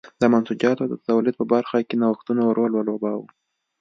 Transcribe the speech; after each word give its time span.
د 0.21 0.23
منسوجاتو 0.33 0.83
د 0.89 0.93
تولید 1.07 1.35
په 1.37 1.45
برخه 1.53 1.77
کې 1.87 1.95
نوښتونو 2.01 2.43
رول 2.57 2.71
ولوباوه. 2.75 3.27